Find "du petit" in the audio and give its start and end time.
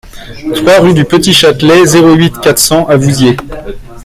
0.95-1.31